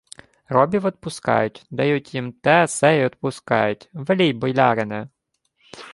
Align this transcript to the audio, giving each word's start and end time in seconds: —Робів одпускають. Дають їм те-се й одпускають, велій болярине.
—Робів 0.49 0.85
одпускають. 0.85 1.65
Дають 1.71 2.13
їм 2.13 2.33
те-се 2.33 2.97
й 2.97 3.03
одпускають, 3.05 3.89
велій 3.93 4.33
болярине. 4.33 5.09